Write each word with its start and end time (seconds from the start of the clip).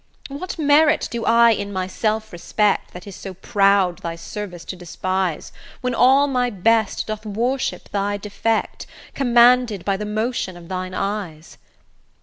What 0.29 0.57
merit 0.57 1.07
do 1.11 1.25
I 1.25 1.51
in 1.51 1.71
my 1.71 1.85
self 1.85 2.33
respect, 2.33 2.91
That 2.91 3.05
is 3.05 3.15
so 3.15 3.35
proud 3.35 3.99
thy 3.99 4.15
service 4.15 4.65
to 4.65 4.75
despise, 4.75 5.51
When 5.81 5.93
all 5.93 6.25
my 6.25 6.49
best 6.49 7.05
doth 7.05 7.23
worship 7.23 7.87
thy 7.89 8.17
defect, 8.17 8.87
Commanded 9.13 9.85
by 9.85 9.97
the 9.97 10.07
motion 10.07 10.57
of 10.57 10.69
thine 10.69 10.95
eyes? 10.95 11.59